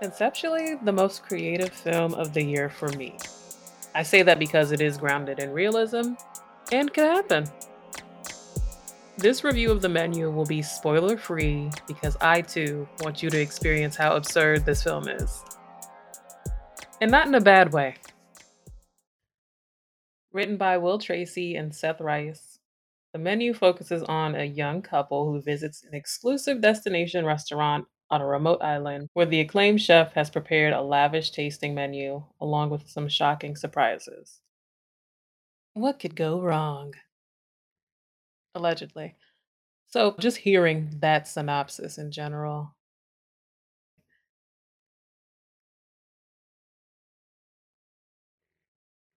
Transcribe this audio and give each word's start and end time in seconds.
Conceptually, 0.00 0.74
the 0.82 0.92
most 0.92 1.22
creative 1.22 1.70
film 1.70 2.14
of 2.14 2.34
the 2.34 2.42
year 2.42 2.68
for 2.68 2.88
me. 2.90 3.16
I 3.94 4.02
say 4.02 4.22
that 4.22 4.38
because 4.38 4.72
it 4.72 4.80
is 4.80 4.96
grounded 4.96 5.38
in 5.38 5.52
realism 5.52 6.14
and 6.72 6.92
can 6.92 7.14
happen. 7.14 7.46
This 9.16 9.44
review 9.44 9.70
of 9.70 9.80
the 9.80 9.88
menu 9.88 10.30
will 10.30 10.44
be 10.44 10.60
spoiler 10.60 11.16
free 11.16 11.70
because 11.86 12.16
I 12.20 12.40
too 12.40 12.88
want 13.00 13.22
you 13.22 13.30
to 13.30 13.40
experience 13.40 13.94
how 13.94 14.16
absurd 14.16 14.66
this 14.66 14.82
film 14.82 15.08
is. 15.08 15.44
And 17.00 17.12
not 17.12 17.28
in 17.28 17.34
a 17.36 17.40
bad 17.40 17.72
way. 17.72 17.94
Written 20.32 20.56
by 20.56 20.78
Will 20.78 20.98
Tracy 20.98 21.54
and 21.54 21.72
Seth 21.72 22.00
Reiss, 22.00 22.58
the 23.12 23.20
menu 23.20 23.54
focuses 23.54 24.02
on 24.02 24.34
a 24.34 24.44
young 24.44 24.82
couple 24.82 25.30
who 25.30 25.40
visits 25.40 25.84
an 25.84 25.94
exclusive 25.94 26.60
destination 26.60 27.24
restaurant 27.24 27.86
on 28.14 28.22
a 28.22 28.26
remote 28.26 28.62
island 28.62 29.10
where 29.14 29.26
the 29.26 29.40
acclaimed 29.40 29.82
chef 29.82 30.14
has 30.14 30.30
prepared 30.30 30.72
a 30.72 30.82
lavish 30.82 31.30
tasting 31.32 31.74
menu 31.74 32.24
along 32.40 32.70
with 32.70 32.88
some 32.88 33.08
shocking 33.08 33.56
surprises. 33.56 34.40
What 35.74 35.98
could 36.00 36.16
go 36.16 36.40
wrong? 36.40 36.94
Allegedly. 38.56 39.14
So, 39.86 40.16
just 40.18 40.38
hearing 40.38 41.00
that 41.00 41.28
synopsis 41.28 41.98
in 41.98 42.12
general. 42.12 42.74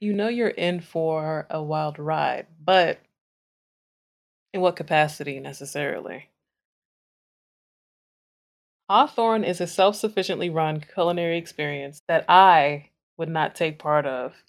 You 0.00 0.12
know 0.12 0.26
you're 0.26 0.48
in 0.48 0.80
for 0.80 1.46
a 1.50 1.62
wild 1.62 2.00
ride, 2.00 2.48
but 2.58 2.98
in 4.52 4.60
what 4.60 4.76
capacity 4.76 5.40
necessarily? 5.40 6.27
Hawthorn 8.90 9.44
is 9.44 9.62
a 9.62 9.66
self 9.66 9.96
sufficiently 9.96 10.50
run 10.50 10.80
culinary 10.82 11.38
experience 11.38 12.02
that 12.06 12.26
I 12.28 12.90
would 13.16 13.30
not 13.30 13.54
take 13.54 13.78
part 13.78 14.04
of. 14.04 14.44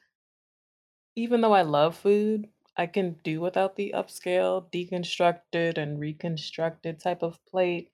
Even 1.15 1.41
though 1.41 1.53
I 1.53 1.61
love 1.61 1.95
food, 1.95 2.49
I 2.75 2.87
can 2.87 3.13
do 3.23 3.41
without 3.41 3.75
the 3.75 3.91
upscale, 3.95 4.71
deconstructed, 4.71 5.77
and 5.77 5.99
reconstructed 5.99 6.99
type 6.99 7.21
of 7.21 7.45
plate. 7.45 7.91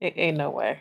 It 0.00 0.14
ain't 0.18 0.38
no 0.38 0.50
way. 0.50 0.80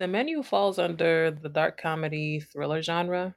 The 0.00 0.06
menu 0.06 0.42
falls 0.42 0.78
under 0.78 1.30
the 1.30 1.48
dark 1.48 1.80
comedy 1.80 2.40
thriller 2.40 2.82
genre, 2.82 3.36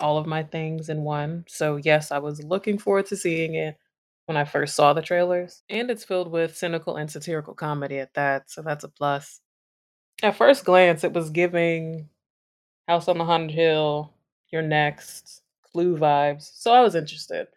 all 0.00 0.18
of 0.18 0.26
my 0.26 0.42
things 0.44 0.88
in 0.88 1.04
one. 1.04 1.44
So, 1.48 1.76
yes, 1.76 2.12
I 2.12 2.18
was 2.18 2.44
looking 2.44 2.78
forward 2.78 3.06
to 3.06 3.16
seeing 3.16 3.54
it 3.54 3.78
when 4.26 4.36
I 4.36 4.44
first 4.44 4.74
saw 4.74 4.92
the 4.92 5.02
trailers. 5.02 5.62
And 5.68 5.90
it's 5.90 6.04
filled 6.04 6.30
with 6.30 6.56
cynical 6.56 6.96
and 6.96 7.10
satirical 7.10 7.54
comedy 7.54 7.98
at 7.98 8.14
that. 8.14 8.50
So, 8.50 8.62
that's 8.62 8.84
a 8.84 8.88
plus. 8.88 9.40
At 10.22 10.36
first 10.36 10.64
glance, 10.64 11.04
it 11.04 11.12
was 11.12 11.30
giving 11.30 12.08
House 12.88 13.08
on 13.08 13.18
the 13.18 13.24
Haunted 13.24 13.50
Hill, 13.50 14.12
You're 14.50 14.62
Next, 14.62 15.42
Clue 15.72 15.96
vibes. 15.96 16.50
So, 16.54 16.72
I 16.72 16.80
was 16.80 16.94
interested. 16.94 17.48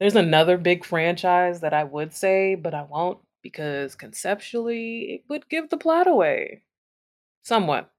There's 0.00 0.16
another 0.16 0.58
big 0.58 0.84
franchise 0.84 1.60
that 1.60 1.74
I 1.74 1.84
would 1.84 2.14
say, 2.14 2.54
but 2.54 2.72
I 2.74 2.82
won't 2.82 3.18
because 3.42 3.94
conceptually 3.94 5.14
it 5.14 5.22
would 5.28 5.48
give 5.48 5.70
the 5.70 5.76
plot 5.76 6.06
away. 6.06 6.62
Somewhat. 7.42 7.90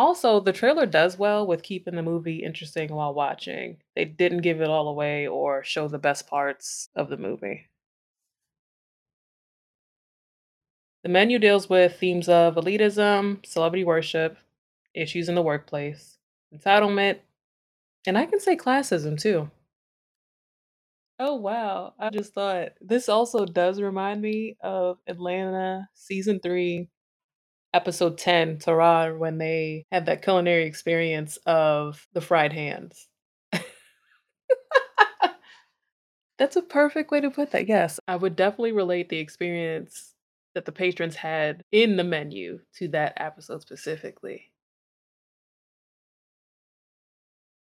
Also, 0.00 0.40
the 0.40 0.50
trailer 0.54 0.86
does 0.86 1.18
well 1.18 1.46
with 1.46 1.62
keeping 1.62 1.94
the 1.94 2.02
movie 2.02 2.42
interesting 2.42 2.90
while 2.90 3.12
watching. 3.12 3.82
They 3.94 4.06
didn't 4.06 4.40
give 4.40 4.62
it 4.62 4.70
all 4.70 4.88
away 4.88 5.26
or 5.26 5.62
show 5.62 5.88
the 5.88 5.98
best 5.98 6.26
parts 6.26 6.88
of 6.96 7.10
the 7.10 7.18
movie. 7.18 7.68
The 11.02 11.10
menu 11.10 11.38
deals 11.38 11.68
with 11.68 11.98
themes 12.00 12.26
of 12.26 12.54
elitism, 12.54 13.44
celebrity 13.44 13.84
worship, 13.84 14.38
issues 14.94 15.28
in 15.28 15.34
the 15.34 15.42
workplace, 15.42 16.18
entitlement, 16.54 17.20
and 18.06 18.18
I 18.18 18.26
can 18.26 18.40
say 18.40 18.56
classism 18.56 19.20
too. 19.20 19.50
Oh, 21.18 21.34
wow. 21.36 21.94
I 21.98 22.10
just 22.10 22.32
thought 22.32 22.72
this 22.80 23.08
also 23.08 23.44
does 23.44 23.80
remind 23.80 24.22
me 24.22 24.56
of 24.60 24.98
Atlanta 25.06 25.88
season 25.94 26.40
3 26.40 26.88
episode 27.74 28.18
10, 28.18 28.58
Tarrare, 28.58 29.16
when 29.16 29.38
they 29.38 29.86
had 29.92 30.06
that 30.06 30.22
culinary 30.22 30.64
experience 30.64 31.36
of 31.46 32.06
the 32.12 32.20
fried 32.20 32.52
hands. 32.52 33.08
That's 36.38 36.56
a 36.56 36.62
perfect 36.62 37.10
way 37.10 37.20
to 37.20 37.30
put 37.30 37.50
that. 37.52 37.68
Yes, 37.68 38.00
I 38.08 38.16
would 38.16 38.34
definitely 38.34 38.72
relate 38.72 39.08
the 39.08 39.18
experience 39.18 40.14
that 40.54 40.64
the 40.64 40.72
patrons 40.72 41.16
had 41.16 41.62
in 41.70 41.96
the 41.96 42.04
menu 42.04 42.60
to 42.76 42.88
that 42.88 43.12
episode 43.16 43.62
specifically. 43.62 44.52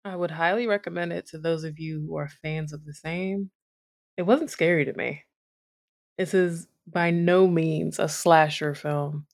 I 0.06 0.16
would 0.16 0.32
highly 0.32 0.68
recommend 0.68 1.12
it 1.14 1.28
to 1.28 1.38
those 1.38 1.64
of 1.64 1.80
you 1.80 2.02
who 2.08 2.16
are 2.16 2.30
fans 2.30 2.72
of 2.72 2.86
the 2.86 2.94
same. 2.94 3.52
It 4.18 4.24
wasn't 4.24 4.50
scary 4.52 4.86
to 4.86 4.94
me. 4.94 5.26
This 6.18 6.34
is 6.34 6.68
by 6.88 7.12
no 7.12 7.48
means 7.48 8.00
a 8.00 8.10
slasher 8.10 8.76
film. 8.76 9.27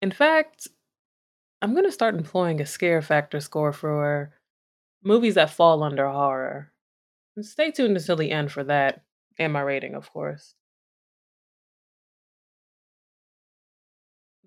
In 0.00 0.10
fact, 0.10 0.68
I'm 1.60 1.74
gonna 1.74 1.92
start 1.92 2.14
employing 2.14 2.60
a 2.60 2.66
scare 2.66 3.02
factor 3.02 3.40
score 3.40 3.72
for 3.72 4.32
movies 5.02 5.34
that 5.34 5.50
fall 5.50 5.82
under 5.82 6.08
horror. 6.08 6.72
Stay 7.40 7.70
tuned 7.70 7.96
until 7.96 8.16
the 8.16 8.30
end 8.30 8.52
for 8.52 8.64
that, 8.64 9.02
and 9.38 9.52
my 9.52 9.60
rating, 9.60 9.94
of 9.94 10.12
course. 10.12 10.54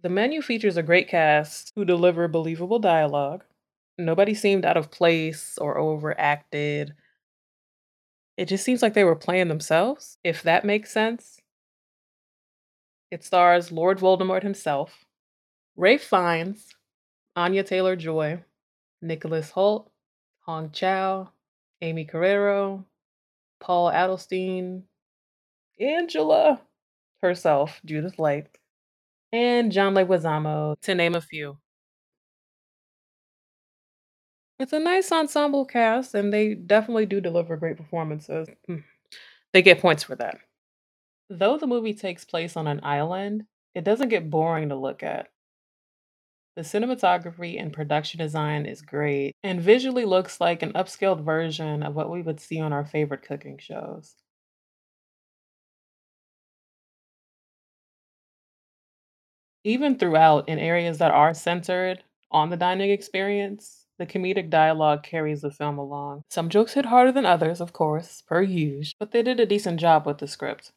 The 0.01 0.09
menu 0.09 0.41
features 0.41 0.77
a 0.77 0.83
great 0.83 1.07
cast 1.07 1.71
who 1.75 1.85
deliver 1.85 2.27
believable 2.27 2.79
dialogue. 2.79 3.45
Nobody 3.97 4.33
seemed 4.33 4.65
out 4.65 4.77
of 4.77 4.91
place 4.91 5.57
or 5.57 5.77
overacted. 5.77 6.95
It 8.37 8.45
just 8.45 8.63
seems 8.65 8.81
like 8.81 8.93
they 8.93 9.03
were 9.03 9.15
playing 9.15 9.47
themselves, 9.47 10.17
if 10.23 10.41
that 10.43 10.65
makes 10.65 10.91
sense. 10.91 11.39
It 13.11 13.23
stars 13.23 13.71
Lord 13.71 13.99
Voldemort 13.99 14.43
himself, 14.43 15.05
Ralph 15.81 16.01
Fiennes, 16.01 16.67
Anya 17.35 17.63
Taylor 17.63 17.95
Joy, 17.95 18.43
Nicholas 19.01 19.49
Hoult, 19.49 19.89
Hong 20.41 20.69
Chau, 20.69 21.31
Aimee 21.81 22.05
Carrero, 22.05 22.85
Paul 23.59 23.91
Adelstein, 23.91 24.83
Angela 25.79 26.61
herself, 27.23 27.81
Judith 27.83 28.19
Light, 28.19 28.47
and 29.31 29.71
John 29.71 29.95
Leguizamo, 29.95 30.79
to 30.81 30.93
name 30.93 31.15
a 31.15 31.21
few. 31.21 31.57
It's 34.59 34.73
a 34.73 34.79
nice 34.79 35.11
ensemble 35.11 35.65
cast, 35.65 36.13
and 36.13 36.31
they 36.31 36.53
definitely 36.53 37.07
do 37.07 37.19
deliver 37.19 37.57
great 37.57 37.77
performances. 37.77 38.47
Mm, 38.69 38.83
They 39.51 39.63
get 39.63 39.79
points 39.79 40.03
for 40.03 40.15
that. 40.17 40.37
Though 41.31 41.57
the 41.57 41.65
movie 41.65 41.95
takes 41.95 42.23
place 42.23 42.55
on 42.55 42.67
an 42.67 42.81
island, 42.83 43.45
it 43.73 43.83
doesn't 43.83 44.09
get 44.09 44.29
boring 44.29 44.69
to 44.69 44.75
look 44.75 45.01
at. 45.01 45.29
The 46.55 46.61
cinematography 46.61 47.59
and 47.59 47.73
production 47.73 48.19
design 48.19 48.65
is 48.65 48.81
great 48.81 49.35
and 49.43 49.61
visually 49.61 50.05
looks 50.05 50.39
like 50.39 50.61
an 50.61 50.73
upscaled 50.73 51.23
version 51.25 51.83
of 51.83 51.95
what 51.95 52.09
we 52.09 52.21
would 52.21 52.39
see 52.39 52.59
on 52.59 52.71
our 52.73 52.85
favorite 52.85 53.23
cooking 53.23 53.57
shows. 53.57 54.15
Even 59.63 59.97
throughout, 59.97 60.47
in 60.49 60.59
areas 60.59 60.97
that 60.99 61.11
are 61.11 61.33
centered 61.33 62.03
on 62.31 62.49
the 62.49 62.57
dining 62.57 62.91
experience, 62.91 63.87
the 63.97 64.05
comedic 64.05 64.49
dialogue 64.49 65.03
carries 65.03 65.41
the 65.41 65.51
film 65.51 65.77
along. 65.77 66.23
Some 66.29 66.49
jokes 66.49 66.73
hit 66.73 66.85
harder 66.85 67.11
than 67.11 67.25
others, 67.25 67.61
of 67.61 67.73
course, 67.73 68.21
per 68.21 68.41
usual, 68.41 68.93
but 68.99 69.11
they 69.11 69.23
did 69.23 69.39
a 69.39 69.45
decent 69.45 69.79
job 69.79 70.05
with 70.05 70.17
the 70.19 70.27
script. 70.27 70.71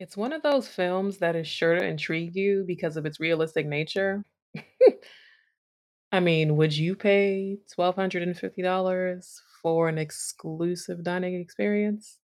It's 0.00 0.16
one 0.16 0.32
of 0.32 0.42
those 0.42 0.68
films 0.68 1.18
that 1.18 1.36
is 1.36 1.46
sure 1.46 1.74
to 1.78 1.84
intrigue 1.84 2.34
you 2.34 2.64
because 2.66 2.96
of 2.96 3.04
its 3.06 3.20
realistic 3.20 3.66
nature. 3.66 4.24
I 6.12 6.20
mean, 6.20 6.56
would 6.56 6.76
you 6.76 6.94
pay 6.96 7.58
$1,250 7.66 9.42
for 9.62 9.88
an 9.88 9.98
exclusive 9.98 11.02
dining 11.04 11.34
experience? 11.40 12.18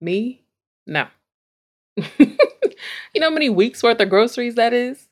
Me? 0.00 0.44
No. 0.86 1.08
You 3.14 3.20
know 3.20 3.28
how 3.30 3.34
many 3.34 3.50
weeks 3.50 3.82
worth 3.82 4.00
of 4.00 4.10
groceries 4.10 4.56
that 4.56 4.72
is? 4.72 5.08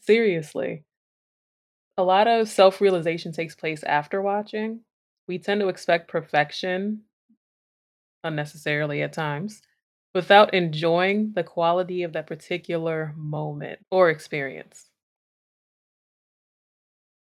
Seriously. 0.00 0.84
A 1.96 2.02
lot 2.02 2.26
of 2.26 2.48
self-realization 2.48 3.30
takes 3.30 3.54
place 3.54 3.84
after 3.84 4.20
watching. 4.20 4.80
We 5.28 5.38
tend 5.38 5.60
to 5.60 5.68
expect 5.68 6.08
perfection 6.08 7.04
unnecessarily 8.24 9.02
at 9.02 9.12
times 9.12 9.62
without 10.14 10.52
enjoying 10.54 11.32
the 11.34 11.44
quality 11.44 12.02
of 12.02 12.12
that 12.12 12.26
particular 12.26 13.14
moment 13.16 13.78
or 13.90 14.10
experience. 14.10 14.89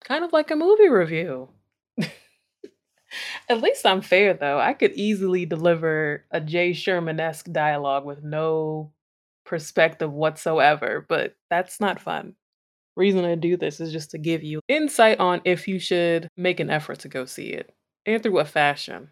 Kind 0.07 0.23
of 0.25 0.33
like 0.33 0.53
a 0.53 0.57
movie 0.57 0.89
review. 0.89 1.49
At 3.49 3.61
least 3.61 3.85
I'm 3.85 4.03
fair 4.03 4.35
though. 4.35 4.61
I 4.61 4.73
could 4.73 4.93
easily 4.93 5.47
deliver 5.47 6.25
a 6.31 6.41
Jay 6.41 6.73
Sherman-esque 6.73 7.51
dialogue 7.51 8.05
with 8.05 8.23
no 8.23 8.93
perspective 9.45 10.13
whatsoever, 10.13 11.05
but 11.09 11.35
that's 11.51 11.81
not 11.81 12.01
fun. 12.01 12.35
Reason 12.95 13.25
I 13.25 13.35
do 13.35 13.57
this 13.57 13.81
is 13.81 13.93
just 13.93 14.13
to 14.13 14.19
give 14.19 14.45
you 14.45 14.61
insight 14.69 15.19
on 15.19 15.41
if 15.45 15.67
you 15.67 15.81
should 15.81 16.29
make 16.37 16.61
an 16.61 16.71
effort 16.71 17.01
to 17.01 17.09
go 17.09 17.25
see 17.25 17.49
it, 17.49 17.75
and 18.07 18.23
through 18.23 18.35
what 18.35 18.49
fashion. 18.49 19.11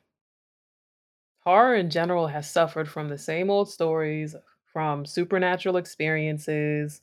Horror 1.40 1.74
in 1.74 1.90
general 1.90 2.28
has 2.28 2.48
suffered 2.48 2.88
from 2.88 3.08
the 3.08 3.18
same 3.18 3.50
old 3.50 3.68
stories, 3.68 4.36
from 4.72 5.06
supernatural 5.06 5.76
experiences 5.76 7.00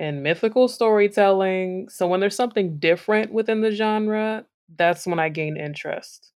and 0.00 0.22
mythical 0.22 0.66
storytelling. 0.66 1.90
So 1.90 2.08
when 2.08 2.20
there's 2.20 2.34
something 2.34 2.78
different 2.78 3.32
within 3.32 3.60
the 3.60 3.70
genre, 3.70 4.46
that's 4.74 5.06
when 5.06 5.18
I 5.18 5.28
gain 5.28 5.58
interest. 5.58 6.32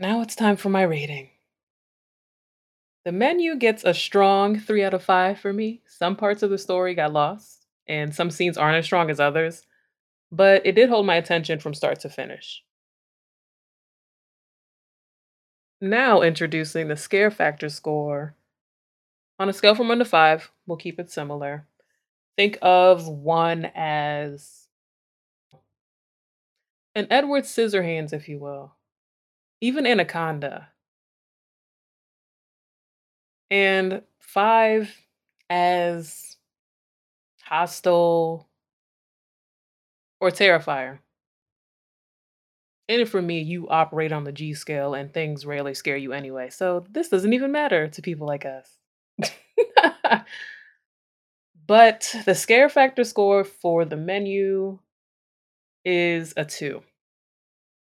Now 0.00 0.20
it's 0.20 0.34
time 0.34 0.56
for 0.56 0.68
my 0.68 0.82
rating. 0.82 1.30
The 3.04 3.12
menu 3.12 3.54
gets 3.54 3.84
a 3.84 3.94
strong 3.94 4.58
3 4.58 4.82
out 4.82 4.94
of 4.94 5.04
5 5.04 5.38
for 5.38 5.52
me. 5.52 5.80
Some 5.86 6.16
parts 6.16 6.42
of 6.42 6.50
the 6.50 6.58
story 6.58 6.94
got 6.94 7.12
lost, 7.12 7.66
and 7.86 8.12
some 8.12 8.30
scenes 8.30 8.58
aren't 8.58 8.78
as 8.78 8.84
strong 8.84 9.10
as 9.10 9.20
others, 9.20 9.62
but 10.32 10.66
it 10.66 10.72
did 10.72 10.88
hold 10.88 11.06
my 11.06 11.14
attention 11.14 11.60
from 11.60 11.72
start 11.72 12.00
to 12.00 12.08
finish. 12.08 12.64
Now 15.80 16.20
introducing 16.20 16.88
the 16.88 16.96
scare 16.96 17.30
factor 17.30 17.68
score. 17.68 18.34
On 19.40 19.48
a 19.48 19.54
scale 19.54 19.74
from 19.74 19.88
1 19.88 20.00
to 20.00 20.04
5, 20.04 20.52
we'll 20.66 20.76
keep 20.76 21.00
it 21.00 21.10
similar. 21.10 21.66
Think 22.36 22.58
of 22.60 23.08
1 23.08 23.70
as 23.74 24.68
an 26.94 27.06
Edward 27.08 27.44
Scissorhands, 27.44 28.12
if 28.12 28.28
you 28.28 28.38
will. 28.38 28.74
Even 29.62 29.86
Anaconda. 29.86 30.68
And 33.50 34.02
5 34.18 34.94
as 35.48 36.36
Hostel 37.40 38.46
or 40.20 40.30
Terrifier. 40.30 40.98
And 42.90 43.08
for 43.08 43.22
me, 43.22 43.40
you 43.40 43.70
operate 43.70 44.12
on 44.12 44.24
the 44.24 44.32
G 44.32 44.52
scale 44.52 44.92
and 44.92 45.14
things 45.14 45.46
rarely 45.46 45.72
scare 45.72 45.96
you 45.96 46.12
anyway, 46.12 46.50
so 46.50 46.84
this 46.90 47.08
doesn't 47.08 47.32
even 47.32 47.50
matter 47.50 47.88
to 47.88 48.02
people 48.02 48.26
like 48.26 48.44
us. 48.44 48.79
But 51.66 52.14
the 52.26 52.34
scare 52.34 52.68
factor 52.68 53.04
score 53.04 53.44
for 53.44 53.84
the 53.84 53.96
menu 53.96 54.80
is 55.84 56.32
a 56.36 56.44
2. 56.44 56.82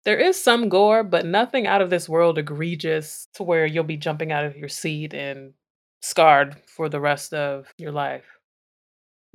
There 0.03 0.19
is 0.19 0.39
some 0.41 0.69
gore, 0.69 1.03
but 1.03 1.25
nothing 1.25 1.65
out 1.67 1.81
of 1.81 1.89
this 1.89 2.07
world 2.09 2.37
egregious 2.37 3.27
to 3.33 3.43
where 3.43 3.65
you'll 3.65 3.83
be 3.83 3.97
jumping 3.97 4.31
out 4.31 4.45
of 4.45 4.55
your 4.55 4.69
seat 4.69 5.13
and 5.13 5.53
scarred 6.01 6.57
for 6.67 6.89
the 6.89 6.99
rest 6.99 7.33
of 7.33 7.73
your 7.77 7.91
life. 7.91 8.25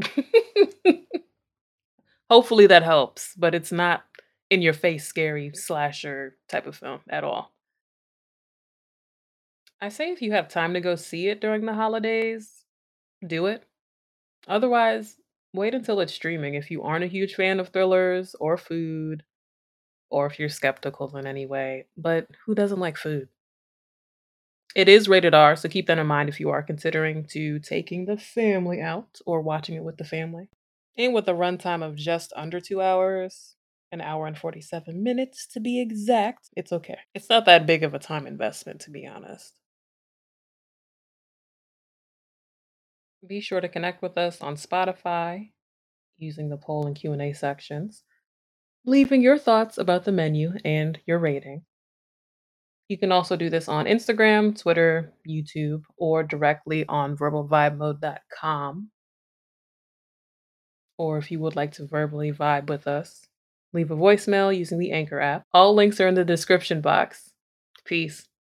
Hopefully 2.30 2.66
that 2.68 2.82
helps, 2.82 3.34
but 3.36 3.54
it's 3.54 3.72
not 3.72 4.04
in 4.50 4.62
your 4.62 4.72
face 4.72 5.06
scary 5.06 5.52
slasher 5.54 6.36
type 6.48 6.66
of 6.66 6.76
film 6.76 7.00
at 7.08 7.24
all. 7.24 7.52
I 9.80 9.88
say 9.88 10.10
if 10.10 10.20
you 10.22 10.32
have 10.32 10.48
time 10.48 10.74
to 10.74 10.80
go 10.80 10.96
see 10.96 11.28
it 11.28 11.40
during 11.40 11.64
the 11.64 11.74
holidays, 11.74 12.55
do 13.24 13.46
it. 13.46 13.64
Otherwise, 14.48 15.16
wait 15.52 15.74
until 15.74 16.00
it's 16.00 16.12
streaming 16.12 16.54
if 16.54 16.70
you 16.70 16.82
aren't 16.82 17.04
a 17.04 17.08
huge 17.08 17.34
fan 17.34 17.60
of 17.60 17.68
thrillers 17.68 18.34
or 18.38 18.56
food, 18.56 19.22
or 20.10 20.26
if 20.26 20.38
you're 20.38 20.48
skeptical 20.48 21.16
in 21.16 21.26
any 21.26 21.46
way, 21.46 21.86
but 21.96 22.26
who 22.44 22.54
doesn't 22.54 22.80
like 22.80 22.96
food? 22.96 23.28
It 24.74 24.88
is 24.88 25.08
rated 25.08 25.34
R, 25.34 25.56
so 25.56 25.68
keep 25.68 25.86
that 25.86 25.98
in 25.98 26.06
mind 26.06 26.28
if 26.28 26.38
you 26.38 26.50
are 26.50 26.62
considering 26.62 27.24
to 27.30 27.58
taking 27.58 28.04
the 28.04 28.18
family 28.18 28.80
out 28.80 29.20
or 29.24 29.40
watching 29.40 29.74
it 29.74 29.82
with 29.82 29.96
the 29.96 30.04
family. 30.04 30.50
And 30.98 31.14
with 31.14 31.28
a 31.28 31.32
runtime 31.32 31.82
of 31.82 31.96
just 31.96 32.32
under 32.36 32.60
2 32.60 32.82
hours, 32.82 33.56
an 33.90 34.00
hour 34.00 34.26
and 34.26 34.36
47 34.36 35.02
minutes 35.02 35.46
to 35.48 35.60
be 35.60 35.80
exact, 35.80 36.50
it's 36.56 36.72
okay. 36.72 36.98
It's 37.14 37.30
not 37.30 37.46
that 37.46 37.66
big 37.66 37.84
of 37.84 37.94
a 37.94 37.98
time 37.98 38.26
investment, 38.26 38.80
to 38.82 38.90
be 38.90 39.06
honest. 39.06 39.58
Be 43.26 43.40
sure 43.40 43.60
to 43.60 43.68
connect 43.68 44.02
with 44.02 44.18
us 44.18 44.40
on 44.40 44.56
Spotify 44.56 45.50
using 46.18 46.48
the 46.48 46.56
poll 46.56 46.86
and 46.86 46.96
Q&A 46.96 47.32
sections, 47.32 48.02
leaving 48.84 49.22
your 49.22 49.38
thoughts 49.38 49.78
about 49.78 50.04
the 50.04 50.12
menu 50.12 50.54
and 50.64 50.98
your 51.06 51.18
rating. 51.18 51.62
You 52.88 52.98
can 52.98 53.10
also 53.10 53.36
do 53.36 53.50
this 53.50 53.68
on 53.68 53.86
Instagram, 53.86 54.60
Twitter, 54.60 55.12
YouTube, 55.28 55.82
or 55.96 56.22
directly 56.22 56.86
on 56.86 57.16
verbalvibemode.com. 57.16 58.90
Or 60.98 61.18
if 61.18 61.30
you 61.30 61.40
would 61.40 61.56
like 61.56 61.72
to 61.72 61.86
verbally 61.86 62.32
vibe 62.32 62.68
with 62.68 62.86
us, 62.86 63.26
leave 63.72 63.90
a 63.90 63.96
voicemail 63.96 64.56
using 64.56 64.78
the 64.78 64.92
Anchor 64.92 65.20
app. 65.20 65.42
All 65.52 65.74
links 65.74 66.00
are 66.00 66.06
in 66.06 66.14
the 66.14 66.24
description 66.24 66.80
box. 66.80 67.32
Peace. 67.84 68.26